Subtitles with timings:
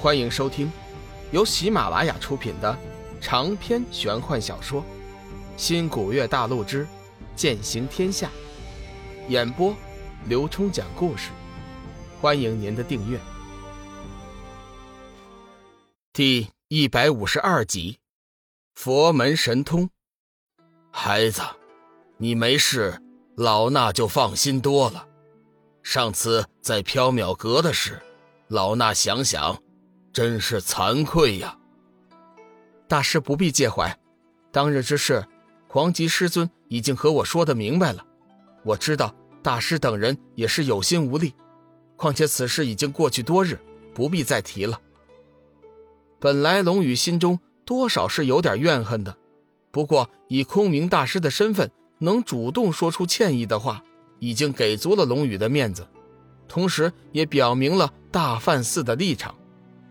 [0.00, 0.70] 欢迎收听
[1.32, 2.78] 由喜马拉雅出品的
[3.20, 4.80] 长篇玄幻小说
[5.56, 6.86] 《新古月大陆之
[7.34, 8.30] 剑行天下》，
[9.28, 9.74] 演播
[10.26, 11.30] 刘冲讲故事。
[12.20, 13.18] 欢迎您的订阅。
[16.12, 17.98] 第一百五十二集，
[18.76, 19.90] 佛门神通。
[20.92, 21.42] 孩子，
[22.18, 23.02] 你没事，
[23.34, 25.08] 老衲就放心多了。
[25.82, 28.00] 上次在缥缈阁的事，
[28.46, 29.60] 老衲想想，
[30.18, 31.56] 真是惭愧呀。
[32.88, 33.96] 大师不必介怀，
[34.50, 35.24] 当日之事，
[35.68, 38.04] 黄极师尊已经和我说的明白了。
[38.64, 39.14] 我知道
[39.44, 41.34] 大师等人也是有心无力，
[41.94, 43.60] 况且此事已经过去多日，
[43.94, 44.80] 不必再提了。
[46.18, 49.16] 本来龙宇心中多少是有点怨恨的，
[49.70, 53.84] 不过以空明大师的身份，能主动说出歉意的话。
[54.18, 55.86] 已经给足了龙宇的面子，
[56.48, 59.32] 同时也表明了大梵寺的立场，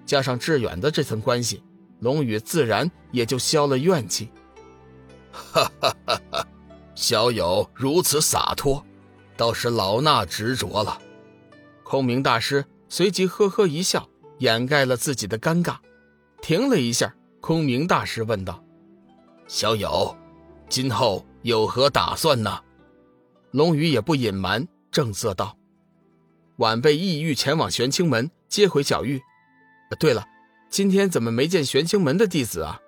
[0.07, 1.61] 加上志远的这层关系，
[1.99, 4.29] 龙宇自然也就消了怨气。
[5.31, 6.47] 哈哈哈哈！
[6.95, 8.83] 小友如此洒脱，
[9.35, 10.99] 倒是老衲执着了。
[11.83, 15.75] 空明大师随即呵呵一笑，掩盖了自己的尴尬。
[16.41, 18.63] 停了一下，空明大师问道
[19.47, 20.15] ：“小友，
[20.69, 22.61] 今后有何打算呢？”
[23.51, 25.57] 龙宇也不隐瞒，正色道
[26.57, 29.21] ：“晚辈意欲前往玄清门接回小玉。
[29.95, 30.25] 对了，
[30.69, 32.81] 今天怎么没见玄清门的弟子啊？”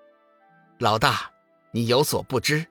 [0.80, 1.32] 老大，
[1.72, 2.66] 你有所不知，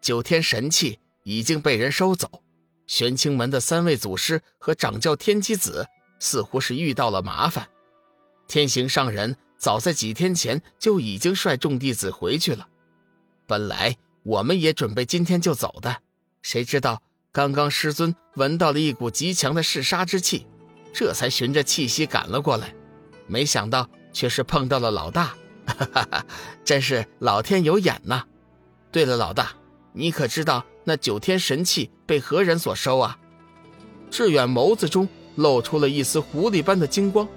[0.00, 2.42] 九天神器已经被人收走。
[2.86, 5.86] 玄清门的三位祖师和掌教天机子
[6.18, 7.68] 似乎是遇到了麻烦。
[8.46, 12.68] 天行上人早在几天前就已经率众弟子回去了。
[13.46, 16.02] 本来我们也准备今天就走的，
[16.42, 17.02] 谁知道……
[17.32, 20.46] 刚刚师尊闻到了一股极强的嗜杀之气，
[20.94, 22.74] 这才循着气息赶了过来，
[23.26, 25.34] 没想到却是碰到了老大，
[25.66, 26.26] 哈哈哈，
[26.64, 28.24] 真是老天有眼呐！
[28.92, 29.50] 对了，老大，
[29.92, 33.18] 你可知道那九天神器被何人所收啊？
[34.10, 37.28] 志远眸子中露出了一丝狐狸般的精光，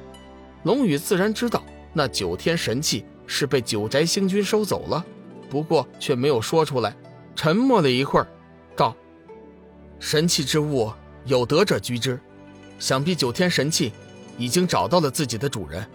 [0.63, 1.63] 龙宇自然知道
[1.93, 5.03] 那九天神器是被九宅星君收走了，
[5.49, 6.95] 不过却没有说出来，
[7.35, 8.27] 沉默了一会儿，
[8.75, 8.95] 道。
[9.99, 10.93] 神器之物
[11.25, 12.17] 有德者居之，
[12.77, 13.91] 想必九天神器
[14.39, 15.87] 已经找到了自己的主人。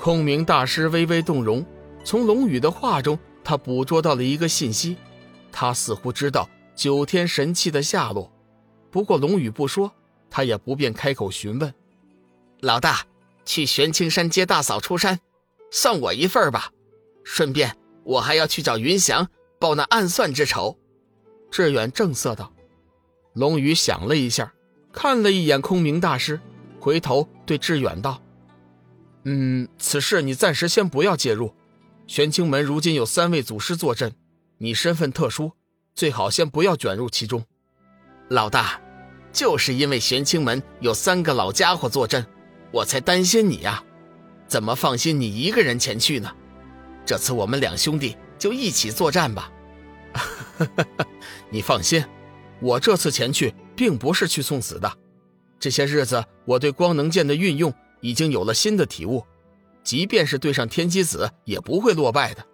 [0.00, 1.62] 空明大师微微动容，
[2.04, 4.96] 从龙宇的话中，他捕捉到了一个信息，
[5.52, 8.32] 他似乎知道九天神器的下落。
[8.90, 9.92] 不过龙宇不说，
[10.30, 11.74] 他也不便开口询问。
[12.60, 13.04] 老大，
[13.44, 15.18] 去玄青山接大嫂出山，
[15.70, 16.70] 算我一份吧。
[17.24, 20.78] 顺便，我还要去找云翔报那暗算之仇。
[21.50, 22.52] 志远正色道。
[23.34, 24.52] 龙宇想了一下，
[24.92, 26.40] 看了一眼空明大师，
[26.80, 28.22] 回头对志远道
[29.24, 31.54] ：“嗯，此事你暂时先不要介入。
[32.06, 34.14] 玄清门如今有三位祖师坐镇，
[34.58, 35.52] 你身份特殊，
[35.94, 37.44] 最好先不要卷入其中。”
[38.30, 38.80] 老大，
[39.32, 42.26] 就是因为玄清门有三个老家伙坐镇，
[42.72, 43.82] 我才担心你呀。
[44.46, 46.30] 怎么放心你一个人前去呢？
[47.04, 49.50] 这次我们两兄弟就一起作战吧。
[51.50, 52.04] 你放心。
[52.60, 54.98] 我这次前去，并不是去送死的。
[55.58, 59.24] 这些日子，我对光能剑的运用已经有了新的体悟，
[59.82, 62.46] 即便是对上天机子，也不会落败的。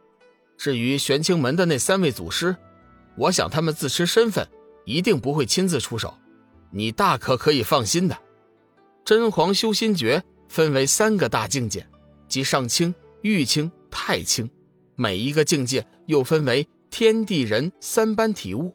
[0.56, 2.56] 至于玄清门的那三位祖师，
[3.16, 4.48] 我想他们自持身份，
[4.84, 6.15] 一定不会亲自出手，
[6.70, 8.16] 你大可可以放心的。
[9.04, 11.86] 真皇修心诀分为三个大境界，
[12.26, 14.48] 即上清、玉清、太清，
[14.97, 18.75] 每一个境界又分为天地人三般体悟。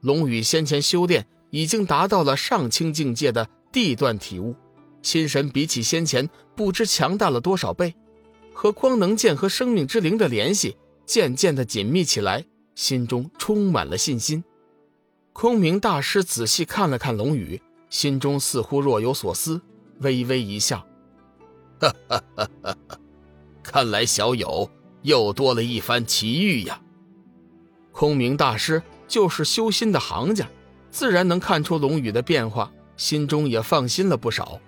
[0.00, 4.54] 龙宇先前修炼已经达到了上清境界的地段体悟，
[5.02, 7.92] 心神比起先前不知强大了多少倍，
[8.52, 12.44] 和光能剑和生命之灵的联系渐渐的紧密起来，
[12.76, 14.44] 心中充满了信心。
[15.32, 19.60] 空明大师仔细看了看龙宇，心中似乎若有所思，
[19.98, 20.86] 微微一笑
[21.82, 22.98] ：“哈哈哈哈哈，
[23.60, 24.70] 看来小友
[25.02, 26.80] 又多了一番奇遇呀。”
[27.90, 28.80] 空明大师。
[29.06, 30.48] 就是修心的行家，
[30.90, 34.60] 自然能看出龙宇的变化，心中也放心了不少。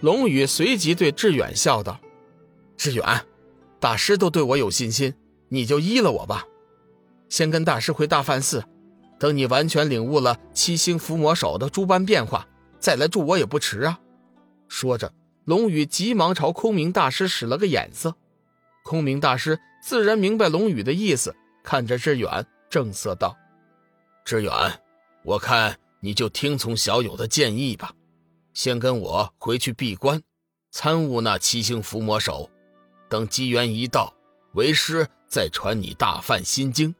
[0.00, 2.00] 龙宇随即对志远笑道
[2.76, 3.24] ：“志远，
[3.78, 5.14] 大师都对我有信心，
[5.48, 6.44] 你就依了我吧。
[7.28, 8.64] 先跟大师回大梵寺，
[9.18, 12.48] 等你完全领悟了七星伏魔手的诸般变化，
[12.80, 14.00] 再来助我也不迟啊。”
[14.68, 15.12] 说着，
[15.44, 18.16] 龙宇急忙朝空明大师使了个眼色。
[18.82, 23.36] 空明大师自然明白龙宇的意思，看着志远，正色道。
[24.24, 24.52] 志远，
[25.22, 27.94] 我看你就听从小友的建议吧，
[28.54, 30.20] 先跟我回去闭关，
[30.72, 32.50] 参悟那七星伏魔手。
[33.08, 34.12] 等机缘一到，
[34.54, 36.92] 为师再传你大梵心经。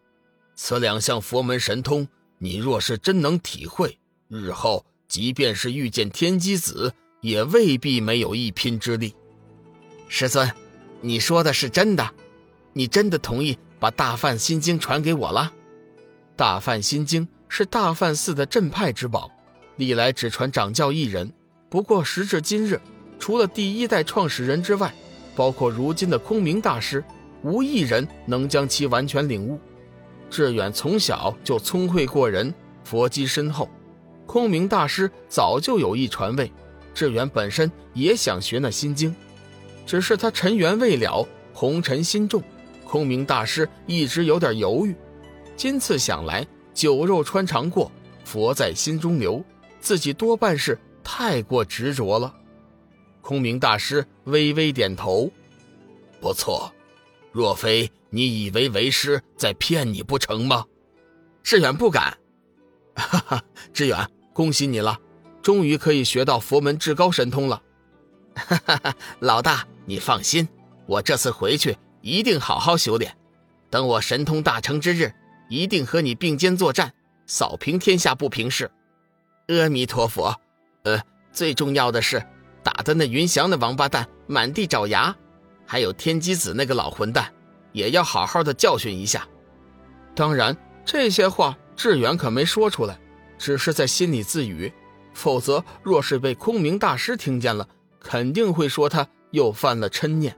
[0.54, 2.06] 此两项佛门神通，
[2.38, 9.16] 你若是真能体会，日后即便是遇见天机子，也未必没有一拼之力。
[10.06, 10.48] 师尊，
[11.00, 12.08] 你说的是真的？
[12.72, 15.52] 你真的同意把大梵心经传给我了？
[16.36, 19.30] 大梵心经是大梵寺的镇派之宝，
[19.76, 21.30] 历来只传掌教一人。
[21.68, 22.80] 不过时至今日，
[23.18, 24.90] 除了第一代创始人之外，
[25.36, 27.04] 包括如今的空明大师，
[27.42, 29.60] 无一人能将其完全领悟。
[30.30, 32.54] 志远从小就聪慧过人，
[32.84, 33.68] 佛基深厚。
[34.24, 36.50] 空明大师早就有意传位，
[36.94, 39.14] 志远本身也想学那心经，
[39.84, 42.42] 只是他尘缘未了，红尘心重，
[42.86, 44.96] 空明大师一直有点犹豫。
[45.54, 47.90] 今次想来，酒肉穿肠过，
[48.24, 49.44] 佛在心中留，
[49.80, 52.34] 自己多半是太过执着了。
[53.20, 55.30] 空明大师微微点头，
[56.20, 56.72] 不错。
[57.30, 60.64] 若非你以为为师在骗你不成吗？
[61.42, 62.18] 志远不敢。
[62.94, 64.98] 哈哈，志远，恭喜你了，
[65.40, 67.62] 终于可以学到佛门至高神通了。
[68.34, 70.46] 哈哈哈，老大，你放心，
[70.86, 73.16] 我这次回去一定好好修炼，
[73.70, 75.12] 等我神通大成之日，
[75.52, 76.94] 一定和你并肩作战，
[77.26, 78.70] 扫平天下不平事。
[79.48, 80.34] 阿弥陀佛。
[80.84, 80.98] 呃，
[81.30, 82.24] 最重要的是，
[82.62, 85.14] 打的那云翔那王八蛋满地找牙。
[85.66, 87.30] 还有天机子那个老混蛋，
[87.72, 89.28] 也要好好的教训一下。
[90.14, 90.56] 当然，
[90.86, 92.98] 这些话志远可没说出来，
[93.36, 94.72] 只是在心里自语。
[95.12, 97.68] 否则，若是被空明大师听见了，
[98.00, 100.34] 肯定会说他又犯了嗔念。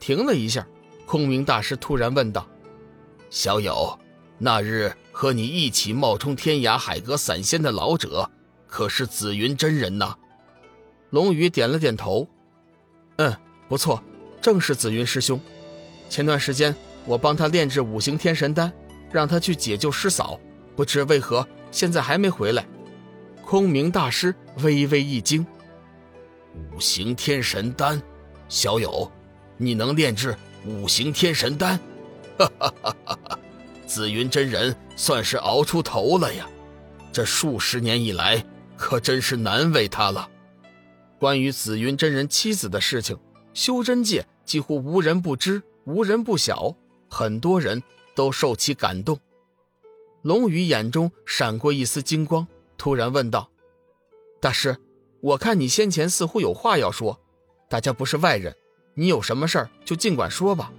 [0.00, 0.66] 停了一下，
[1.06, 2.46] 空明大师突然问道
[3.30, 3.96] ：“小友，
[4.44, 8.30] 那日和你一起冒充天涯海阁散仙的老者，
[8.66, 10.14] 可是紫云真人呐？”
[11.08, 12.28] 龙宇点了点头
[13.16, 13.34] ：“嗯，
[13.70, 14.04] 不错。”
[14.42, 15.40] 正是紫云师兄，
[16.10, 16.76] 前段时间
[17.06, 18.70] 我帮他炼制五行天神丹，
[19.10, 20.38] 让他去解救师嫂，
[20.76, 22.66] 不知为何现在还没回来。
[23.42, 25.46] 空明大师微微一惊
[26.70, 28.02] ：“五行天神丹，
[28.50, 29.10] 小友，
[29.56, 30.36] 你能炼制
[30.66, 31.80] 五行天神丹？”
[32.36, 32.96] 哈哈哈！
[33.94, 36.48] 紫云真人算是熬出头了呀，
[37.12, 38.44] 这数十年以来
[38.76, 40.28] 可真是难为他了。
[41.16, 43.16] 关于紫云真人妻子的事情，
[43.52, 44.26] 修真界。
[44.44, 46.74] 几乎无人不知，无人不晓，
[47.08, 47.80] 很多人
[48.16, 49.16] 都受其感动。
[50.22, 52.44] 龙宇眼中闪过一丝金光，
[52.76, 53.48] 突然问道
[54.42, 54.76] ：“大师，
[55.20, 57.20] 我看你先前似乎有话要说，
[57.70, 58.56] 大家不是外人，
[58.94, 60.72] 你有什么事儿就尽管说吧。”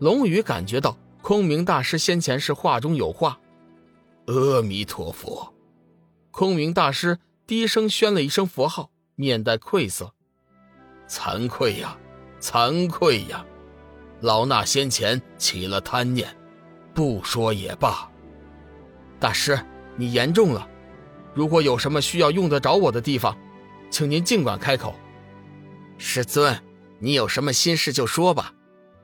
[0.00, 3.38] 龙宇感觉到空明大师先前是话中有话。
[4.26, 5.54] 阿弥陀佛，
[6.30, 10.14] 空明大师低声宣了一声佛号，面带愧色
[11.08, 11.96] ：“惭愧呀。”
[12.40, 13.44] 惭愧呀，
[14.22, 16.34] 老衲先前起了贪念，
[16.94, 18.10] 不说也罢。
[19.18, 19.60] 大师，
[19.94, 20.66] 你言重了。
[21.34, 23.36] 如果有什么需要用得着我的地方，
[23.90, 24.94] 请您尽管开口。
[25.98, 26.58] 师尊，
[26.98, 28.54] 你有什么心事就说吧，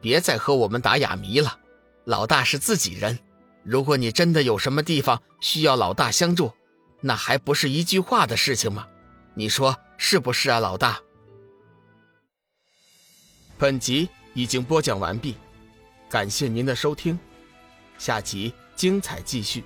[0.00, 1.60] 别再和我们打哑谜了。
[2.06, 3.18] 老大是自己人，
[3.64, 6.52] 如果你真的有什么地方需要老大相助，
[7.00, 8.86] 那还不是一句话的事情吗？
[9.34, 11.00] 你说是不是啊，老大？
[13.58, 15.34] 本集已经播讲完毕，
[16.08, 17.18] 感谢您的收听，
[17.98, 19.64] 下集精彩继续。